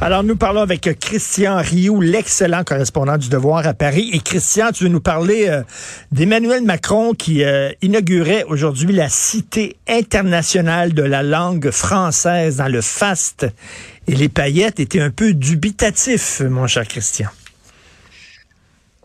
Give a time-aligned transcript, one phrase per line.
[0.00, 4.10] Alors, nous parlons avec Christian Rioux, l'excellent correspondant du Devoir à Paris.
[4.12, 5.64] Et Christian, tu veux nous parler euh,
[6.12, 12.80] d'Emmanuel Macron qui euh, inaugurait aujourd'hui la Cité internationale de la langue française dans le
[12.80, 13.48] FAST.
[14.06, 17.28] Et les paillettes étaient un peu dubitatifs, mon cher Christian.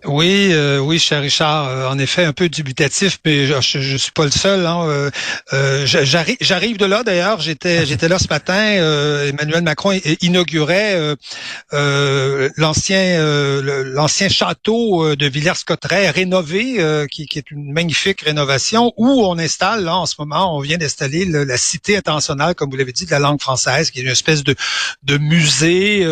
[0.05, 4.11] Oui, euh, oui, cher Richard, euh, en effet, un peu dubitatif, mais je, je, suis
[4.11, 4.65] pas le seul.
[4.65, 5.09] Hein, euh,
[5.53, 7.39] euh j'arrive, j'arrive de là d'ailleurs.
[7.39, 8.53] J'étais, j'étais là ce matin.
[8.53, 11.15] Emmanuel Macron inaugurait
[11.71, 19.85] l'ancien, l'ancien château de Villers-Cotterêts rénové, qui, qui, est une magnifique rénovation, où on installe
[19.85, 23.11] là en ce moment, on vient d'installer la cité internationale, comme vous l'avez dit, de
[23.11, 24.55] la langue française, qui est une espèce de,
[25.03, 26.05] de musée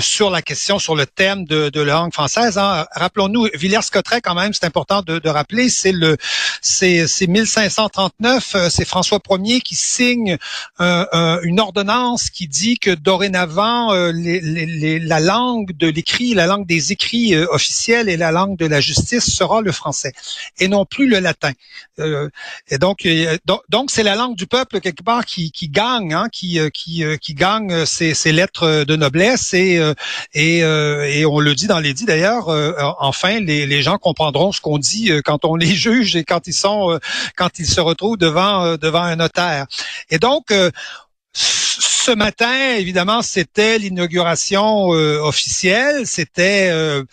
[0.00, 2.58] sur la question, sur le thème de, de la langue française.
[2.58, 2.86] Hein.
[2.94, 6.16] Rappelons nous Villers-Cotterêts, quand même, c'est important de, rappeler, c'est le,
[6.60, 10.36] c'est, 1539, euh, c'est François Ier qui signe
[10.78, 17.34] une ordonnance qui dit que dorénavant, euh, la langue de l'écrit, la langue des écrits
[17.34, 20.12] euh, officiels et la langue de la justice sera le français
[20.58, 21.52] et non plus le latin.
[21.98, 23.06] et donc,
[23.68, 27.84] donc, c'est la langue du peuple quelque part qui, gagne, hein, qui, qui, qui gagne
[27.84, 29.80] ses, lettres de noblesse et,
[30.34, 34.60] et, et on le dit dans les dits d'ailleurs en enfin les, gens comprendront ce
[34.60, 36.98] qu'on dit euh, quand on les juge et quand ils sont euh,
[37.36, 39.66] quand ils se retrouvent devant euh, devant un notaire.
[40.10, 40.52] Et donc
[41.32, 46.06] ce matin, évidemment, c'était l'inauguration euh, officielle.
[46.06, 47.04] C'était euh,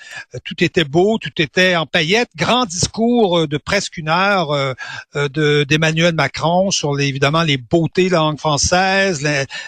[0.44, 2.30] tout était beau, tout était en paillettes.
[2.36, 4.76] Grand discours euh, de presque une heure
[5.14, 9.28] de d'Emmanuel Macron sur les, évidemment les beautés de la langue française,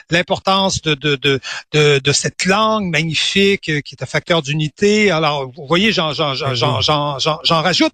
[0.09, 1.39] l'importance de de, de
[1.73, 5.11] de, de cette langue magnifique qui est un facteur d'unité.
[5.11, 6.81] Alors, vous voyez, j'en j'en j'en
[7.19, 7.93] j'en rajoute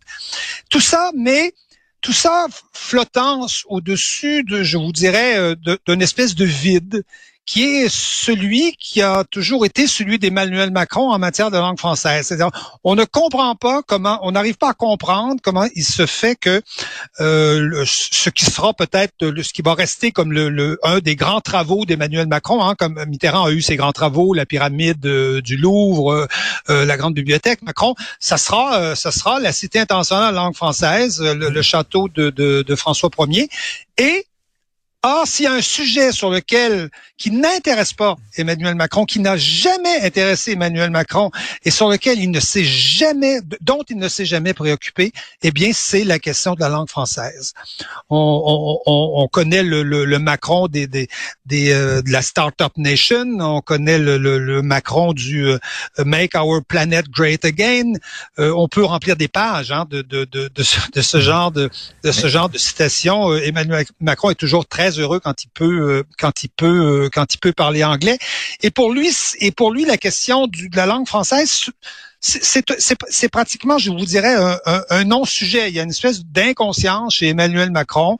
[0.69, 1.53] tout ça, mais
[2.05, 5.55] tout ça flottant au-dessus de, je vous dirais,
[5.87, 7.03] d'une espèce de vide
[7.45, 12.27] qui est celui qui a toujours été celui d'Emmanuel Macron en matière de langue française.
[12.27, 12.49] C'est-à-dire,
[12.83, 16.61] on ne comprend pas comment, on n'arrive pas à comprendre comment il se fait que
[17.19, 21.85] euh, ce qui sera peut-être ce qui va rester comme le, un des grands travaux
[21.85, 26.27] d'Emmanuel Macron, hein, comme Mitterrand a eu ses grands travaux, la pyramide euh, du Louvre,
[26.69, 31.49] euh, la grande bibliothèque, Macron, ça sera, ça sera la cité internationale langue française, le,
[31.49, 33.49] le château de, de, de François Ier,
[33.97, 34.25] et
[35.07, 36.89] Or, s'il y a un sujet sur lequel
[37.19, 41.29] qui n'intéresse pas Emmanuel Macron, qui n'a jamais intéressé Emmanuel Macron
[41.63, 45.11] et sur lequel il ne s'est jamais, dont il ne s'est jamais préoccupé,
[45.43, 47.53] eh bien, c'est la question de la langue française.
[48.09, 51.07] On, on, on connaît le, le, Macron des, des,
[51.45, 55.59] des euh, de la Startup Nation, on connaît le, le Macron du euh,
[56.03, 57.93] Make Our Planet Great Again.
[58.39, 61.69] Euh, on peut remplir des pages hein, de, de, de, de, ce genre de,
[62.03, 63.35] de ce genre de citations.
[63.35, 66.65] Emmanuel Macron est toujours très heureux quand il peut euh, quand il peut
[67.05, 68.17] euh, quand il peut parler anglais.
[68.61, 69.09] Et pour lui
[69.39, 71.69] et pour lui la question de la langue française
[72.27, 74.35] c'est pratiquement, je vous dirais,
[74.89, 75.69] un, non-sujet.
[75.69, 78.17] Il y a une espèce d'inconscience chez Emmanuel Macron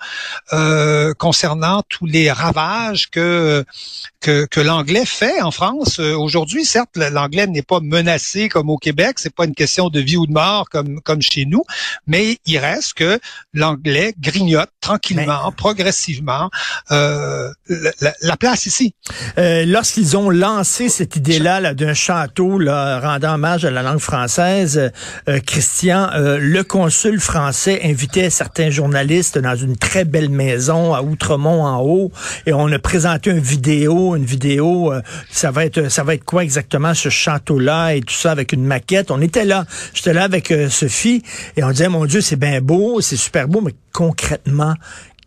[0.54, 3.66] euh, concernant tous les ravages que
[4.22, 6.00] que, que l'anglais fait en France.
[6.00, 10.00] Euh, aujourd'hui, certes, l'anglais n'est pas menacé comme au Québec, c'est pas une question de
[10.00, 11.64] vie ou de mort comme comme chez nous,
[12.08, 13.20] mais il reste que
[13.54, 16.50] l'anglais grignote tranquillement, progressivement
[16.92, 17.52] euh,
[18.02, 18.94] la, la, place ici.
[19.38, 23.95] Euh, Lorsqu'ils ont lancé cette idée-là -là, d'un château là, rendant hommage à la langue
[24.00, 24.92] française,
[25.30, 31.02] euh, Christian, euh, le consul français invitait certains journalistes dans une très belle maison à
[31.02, 32.12] Outremont en haut,
[32.46, 36.26] et on a présenté une vidéo, une vidéo, euh, ça va être, ça va être
[36.26, 39.12] quoi exactement ce château-là et tout ça avec une maquette.
[39.12, 41.24] On était là, j'étais là avec Sophie,
[41.58, 44.76] et on disait mon Dieu, c'est bien beau, c'est super beau, mais concrètement,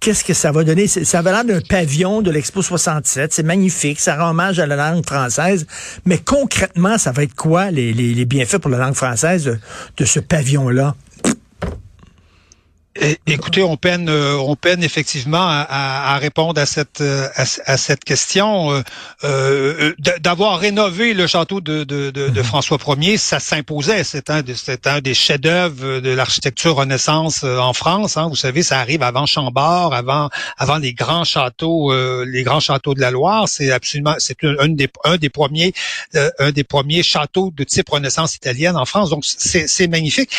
[0.00, 0.86] qu'est-ce que ça va donner?
[0.86, 3.32] Ça va l'air d'un pavillon de l'Expo 67.
[3.32, 4.00] C'est magnifique.
[4.00, 5.66] Ça rend hommage à la langue française.
[6.04, 9.58] Mais concrètement, ça va être quoi les, les, bienfaits pour la langue française
[9.96, 10.94] de ce pavillon-là?
[13.26, 18.02] Écoutez, on peine, euh, on peine effectivement à, à répondre à cette euh, à, cette
[18.04, 18.72] question.
[18.72, 18.82] Euh,
[19.24, 22.44] euh D'avoir rénové le château de, de, de, de mhm.
[22.44, 24.02] François Ier, ça s'imposait.
[24.02, 28.16] C'est un, c'est un des chefs-d'œuvre de l'architecture Renaissance en France.
[28.16, 28.28] Hein.
[28.28, 31.92] Vous savez, ça arrive avant Chambord, avant avant les grands châteaux,
[32.24, 33.48] les grands châteaux de la Loire.
[33.48, 35.72] C'est absolument, c'est un, des un des premiers
[36.38, 39.10] un des premiers châteaux de type Renaissance italienne en France.
[39.10, 40.30] Donc c'est magnifique.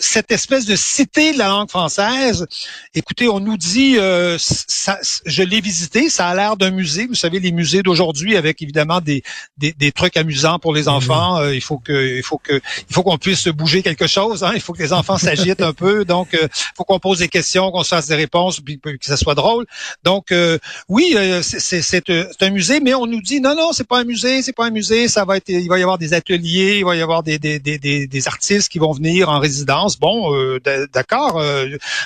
[0.00, 1.91] cette espèce de cité de la langue française
[2.94, 7.06] Écoutez, on nous dit, euh, ça, je l'ai visité, ça a l'air d'un musée.
[7.06, 9.22] Vous savez, les musées d'aujourd'hui avec évidemment des,
[9.58, 11.38] des, trucs amusants pour les enfants.
[11.38, 14.44] Euh, il faut que, il faut que, il faut qu'on puisse bouger quelque chose.
[14.44, 14.52] Hein.
[14.54, 16.04] Il faut que les enfants s'agitent un peu.
[16.04, 18.96] Donc, euh, il faut qu'on pose des questions, qu'on se fasse des réponses, puis que
[19.02, 19.66] ça soit drôle.
[20.04, 20.32] Donc,
[20.88, 22.10] oui, c'est
[22.40, 24.70] un musée, mais on nous dit non, non, c'est pas un musée, c'est pas un
[24.70, 25.08] musée.
[25.08, 27.58] Ça va être, il va y avoir des ateliers, il va y avoir des, des,
[27.58, 29.98] des, des artistes qui vont venir en résidence.
[29.98, 30.32] Bon,
[30.92, 31.42] d'accord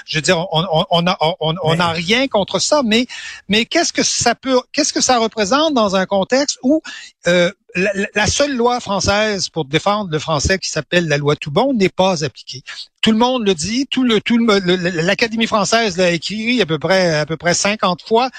[0.07, 3.07] je veux dire, on n'a on, on, a rien contre ça, mais
[3.49, 6.83] mais qu'est-ce que ça peut, qu'est-ce que ça représente dans un contexte où
[7.27, 11.89] euh, la, seule loi française pour défendre le français qui s'appelle la loi Toubon n'est
[11.89, 12.63] pas appliquée.
[13.03, 17.15] Tout le monde le dit, tout le tout l'Académie française l'a écrit à peu près
[17.15, 18.31] à peu près 50 fois.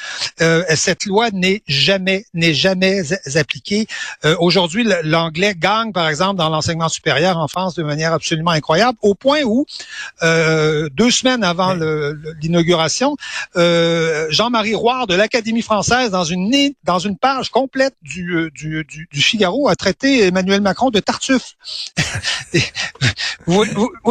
[0.41, 3.01] Euh, cette loi n'est jamais n'est jamais
[3.35, 3.87] appliquée.
[4.25, 8.97] Euh, aujourd'hui, l'anglais gagne par exemple dans l'enseignement supérieur en France de manière absolument incroyable,
[9.01, 9.65] au point où
[10.21, 11.73] euh, deux semaines avant
[12.41, 13.15] l'inauguration,
[13.55, 19.21] Jean-Marie Roire de l'Académie française dans une dans une page complète du, du, du, du
[19.27, 21.55] Figaro a traité Emmanuel Macron de Tartuffe.
[23.47, 23.67] oui,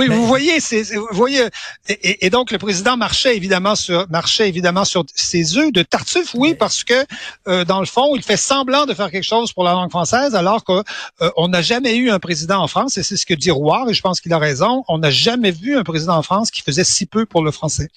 [0.08, 1.44] vous voyez, c'est, vous voyez,
[1.88, 6.54] et, donc le président marchait évidemment sur marchait évidemment sur ses œufs de Tartuffe, oui,
[6.54, 7.06] parce que
[7.48, 10.34] euh, dans le fond, il fait semblant de faire quelque chose pour la langue française,
[10.34, 10.84] alors qu'on
[11.22, 13.94] euh, n'a jamais eu un président en France, et c'est ce que dit Roy, et
[13.94, 14.84] je pense qu'il a raison.
[14.88, 17.88] On n'a jamais vu un président en France qui faisait si peu pour le français.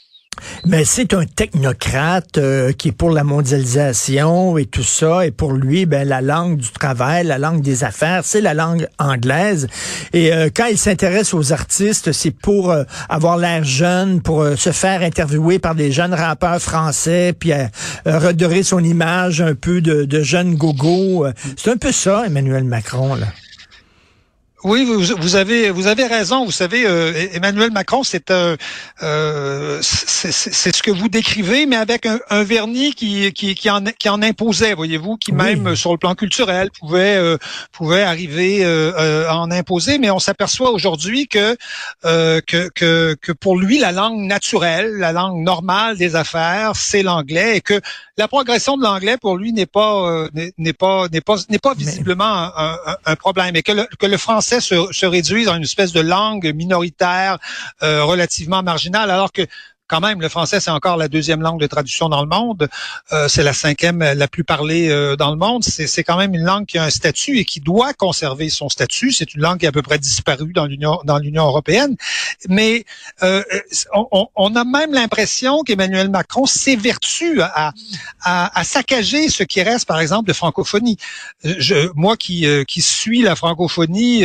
[0.66, 5.26] Mais c'est un technocrate euh, qui est pour la mondialisation et tout ça.
[5.26, 8.88] Et pour lui, ben, la langue du travail, la langue des affaires, c'est la langue
[8.98, 9.68] anglaise.
[10.14, 14.72] Et euh, quand il s'intéresse aux artistes, c'est pour euh, avoir l'air jeune, pour se
[14.72, 17.52] faire interviewer par des jeunes rappeurs français, puis
[18.06, 21.26] redorer son image un peu de, de jeune gogo.
[21.58, 23.16] C'est un peu ça, Emmanuel Macron.
[23.16, 23.28] Là.
[24.64, 26.44] Oui, vous, vous, avez vous avez raison.
[26.44, 28.58] Vous savez, euh, Emmanuel Macron, c'est euh,
[29.82, 34.10] c'est ce que vous décrivez, mais avec un, un vernis qui, qui, qui, en, qui
[34.10, 37.38] en imposait, voyez-vous, qui même sur le plan culturel pouvait euh,
[37.72, 39.98] pouvait arriver euh, à en imposer.
[39.98, 41.56] Mais on s'aperçoit aujourd'hui que,
[42.04, 47.58] que, que que pour lui, la langue naturelle, la langue normale des affaires, c'est l'anglais,
[47.58, 47.80] et que
[48.18, 50.28] la progression de l'anglais pour lui n'est pas
[50.58, 54.06] n'est pas n'est pas n'est pas visiblement un, un, un, problème, et que le, que
[54.06, 57.38] le français se, se réduisent à une espèce de langue minoritaire
[57.84, 59.46] euh, relativement marginale, alors que
[59.90, 62.70] quand même, le français, c'est encore la deuxième langue de traduction dans le monde.
[63.12, 65.64] Euh, c'est la cinquième la plus parlée euh, dans le monde.
[65.64, 69.12] C'est quand même une langue qui a un statut et qui doit conserver son statut.
[69.12, 71.96] C'est une langue qui a à peu près disparu dans l'Union dans l'Union européenne.
[72.48, 72.86] Mais
[73.24, 73.44] euh,
[73.94, 77.74] on, on, a même l'impression qu'Emmanuel Macron s'évertue à,
[78.22, 80.98] à, à, saccager ce qui reste, par exemple, de francophonie.
[81.44, 84.24] Je, moi qui, qui suis la francophonie,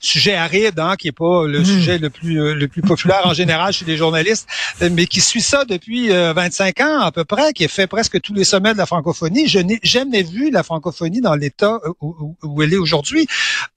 [0.00, 1.64] sujet aride, hein, qui est pas le mmh.
[1.64, 4.48] sujet le plus le plus populaire en général chez les journalistes
[4.97, 8.20] mais qui suit ça depuis 25 euh, ans à peu près, qui a fait presque
[8.20, 9.48] tous les sommets de la francophonie.
[9.48, 13.26] Je n'ai jamais vu la francophonie dans l'état où, elle est aujourd'hui.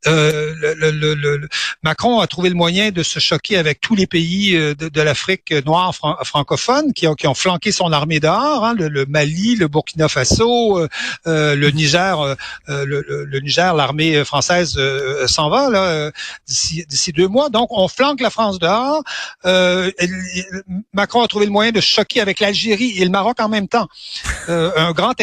[0.08, 0.54] Euh,
[1.84, 5.54] Macron a trouvé le moyen de se choquer avec tous les pays euh, de, l'Afrique
[5.66, 10.08] noire francophone qui ont, qui ont flanqué son armée d'or, hein, le, Mali, le Burkina
[10.08, 12.36] Faso, euh, le Niger,
[12.68, 14.80] le, Niger, l'armée française
[15.28, 16.12] s'en va là
[16.48, 17.50] d'ici deux mois.
[17.50, 19.04] Donc on flanque la France dehors.
[20.94, 23.68] Macron Macron a trouvé le moyen de choquer avec l'Algérie et le Maroc en même
[23.68, 23.90] temps.
[24.48, 25.14] Euh, un grand,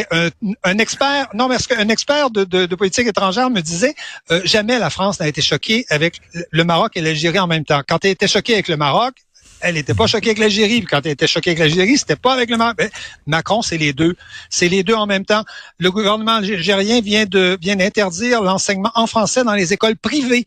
[0.79, 3.95] expert, non, de, politique étrangère me disait
[4.31, 7.81] euh, jamais la France n'a été choquée avec le Maroc et l'Algérie en même temps.
[7.89, 9.15] Quand elle était choquée avec le Maroc,
[9.61, 10.85] elle n'était pas choquée avec l'Algérie.
[10.85, 12.77] Quand elle était choquée avec l'Algérie, c'était pas avec le Maroc.
[12.77, 12.91] Ben,
[13.27, 14.15] Macron, c'est les deux.
[14.51, 15.45] C'est les deux en même temps.
[15.79, 20.45] Le gouvernement algérien vient de vient d'interdire l'enseignement en français dans les écoles privées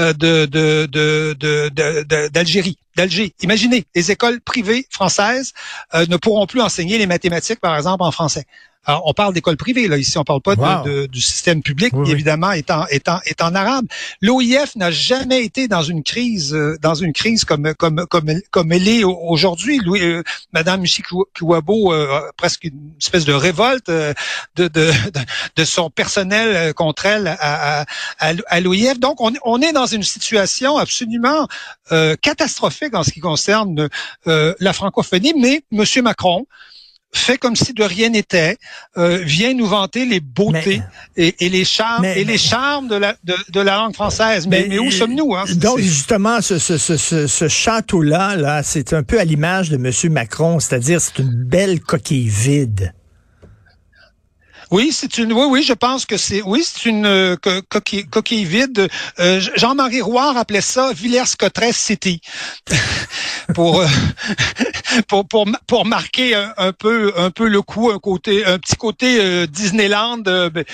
[0.00, 0.46] euh, de
[2.28, 3.34] d'Algérie, d'Alger.
[3.42, 5.52] Imaginez, les écoles privées françaises
[5.94, 8.46] euh, ne pourront plus enseigner les mathématiques, par exemple, en français.
[8.84, 12.48] Alors, on parle d'école privée, là, ici, on parle pas de, du système public, évidemment,
[12.48, 13.86] en, est en arabe.
[14.20, 18.72] L'OIF n'a jamais été dans une crise, euh, dans une crise comme, comme, comme, comme
[18.72, 19.80] elle est aujourd'hui.
[19.86, 24.14] Euh, Madame Michi Kouabo, euh, presque une espèce de révolte euh,
[24.56, 24.90] de, de,
[25.54, 27.84] de, son personnel contre elle à, à,
[28.18, 28.98] à l'OIF.
[28.98, 31.46] Donc, on, on, est dans une situation absolument
[32.20, 33.88] catastrophique en ce qui concerne
[34.26, 36.46] la francophonie, mais Monsieur Macron,
[37.12, 38.56] fait comme si de rien n'était,
[38.96, 40.82] euh, vient nous vanter les beautés
[41.16, 44.46] et, et, les charmes et les charmes de la de, de la langue française.
[44.46, 45.44] Mais, mais, où sommes-nous hein?
[45.56, 50.10] Donc justement, ce, ce, ce, ce château-là, là, c'est un peu à l'image de Monsieur
[50.10, 52.92] Macron, c'est-à-dire c'est une belle coquille vide.
[54.72, 55.34] Oui, c'est une.
[55.34, 56.40] Oui, oui, je pense que c'est.
[56.40, 57.36] Oui, c'est une euh,
[57.68, 58.88] coquille, coquille, vide.
[59.18, 62.22] Euh, Jean-Marie Roy appelait ça Villers-Cotterêts City
[63.54, 63.86] pour, euh,
[65.08, 69.46] pour pour pour marquer un, peu un peu le coup, un côté, un petit côté
[69.46, 70.64] Disneyland ben,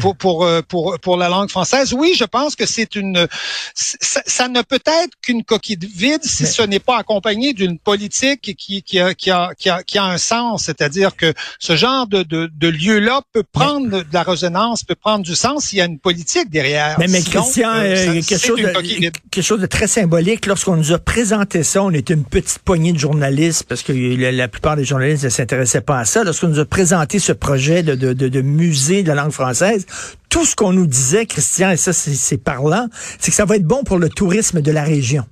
[0.00, 1.92] pour pour pour pour la langue française.
[1.92, 3.26] Oui, je pense que c'est une.
[3.74, 8.84] Ça, ne peut être qu'une coquille vide si ce n'est pas accompagné d'une politique qui
[8.84, 12.22] qui a, qui a qui a qui a un sens, c'est-à-dire que ce genre de
[12.22, 15.82] de, de lieu là peut prendre de la résonance, peut prendre du sens s'il y
[15.82, 16.96] a une politique derrière.
[16.98, 20.46] Mais, mais Christian, euh, euh quelque, chose de, quelque chose de très symbolique.
[20.46, 24.48] Lorsqu'on nous a présenté ça, on était une petite poignée de journalistes, parce que la,
[24.48, 26.24] plupart des journalistes ne s'intéressaient pas à ça.
[26.24, 29.86] Lorsqu'on nous a présenté ce projet de, de, de, de musée de la langue française,
[30.28, 33.66] tout ce qu'on nous disait, Christian, et ça c'est parlant, c'est que ça va être
[33.66, 35.24] bon pour le tourisme de la région.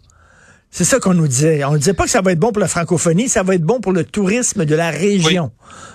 [0.71, 1.65] C'est ça qu'on nous disait.
[1.65, 3.63] On ne disait pas que ça va être bon pour la francophonie, ça va être
[3.63, 5.51] bon pour le tourisme de la région.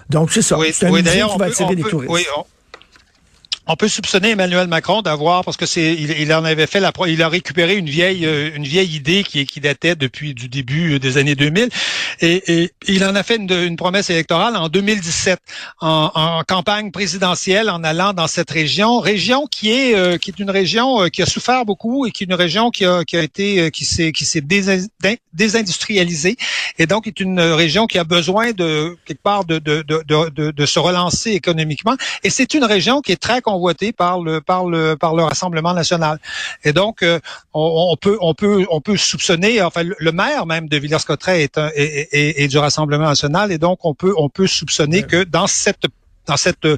[0.09, 0.57] Donc, c'est ça.
[0.73, 2.11] c'est un musée qui va attirer des touristes.
[2.37, 2.45] On
[3.77, 7.29] peut soupçonner Emmanuel Macron d'avoir, parce que c'est, il, en avait fait la, il a
[7.29, 11.35] récupéré une vieille, euh, une vieille idée qui, qui datait depuis du début des années
[11.35, 11.69] 2000,
[12.21, 15.39] et, il en a fait une, promesse électorale en 2017,
[15.81, 20.51] en, campagne présidentielle, en allant dans cette région, région qui est, euh, qui est une
[20.51, 23.23] région euh, qui a souffert beaucoup et qui est une région qui a, qui a
[23.23, 24.43] été, qui s'est, qui s'est
[25.33, 26.35] désindustrialisée,
[26.77, 30.51] et donc est une région qui a besoin de quelque part de, de, de, de,
[30.51, 34.65] de se relancer économiquement, et c'est une région qui est très convoité par le par
[34.65, 36.19] le par le Rassemblement national.
[36.63, 37.19] Et donc euh,
[37.53, 42.43] on, peut on peut on peut soupçonner enfin le maire même de Villers-Cotterêts est, est,
[42.43, 45.85] est, du Rassemblement national et donc on peut on peut soupçonner que dans cette
[46.27, 46.77] dans cette euh,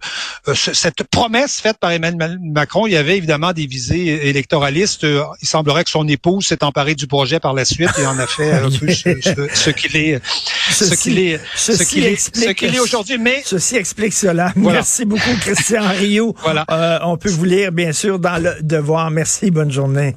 [0.54, 5.04] cette promesse faite par Emmanuel Macron, il y avait évidemment des visées électoralistes.
[5.04, 8.18] Euh, il semblerait que son épouse s'est emparée du projet par la suite et en
[8.20, 10.22] a fait un peu ce, qu'il est,
[10.72, 13.18] ce qu'il est, ce qu'il est, ce qu'il est aujourd'hui.
[13.18, 14.52] Mais ceci explique cela.
[14.56, 16.36] Merci beaucoup, Christian Rio.
[16.42, 16.66] voilà.
[16.72, 19.12] Euh, on peut vous lire bien sûr dans le Devoir.
[19.12, 19.52] Merci.
[19.52, 20.16] Bonne journée.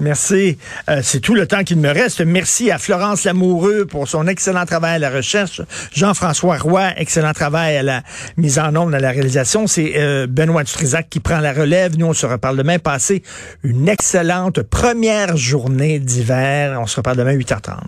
[0.00, 0.58] Merci.
[0.88, 2.20] Euh, c'est tout le temps qu'il me reste.
[2.20, 5.60] Merci à Florence Lamoureux pour son excellent travail à la recherche.
[5.92, 8.02] Jean-François Roy, excellent travail à la
[8.36, 9.66] mise en ombre, à la réalisation.
[9.66, 11.98] C'est euh, Benoît Dutrisac qui prend la relève.
[11.98, 12.78] Nous, on se reparle demain.
[12.78, 13.22] Passez
[13.64, 16.78] une excellente première journée d'hiver.
[16.80, 17.78] On se reparle demain 8h30.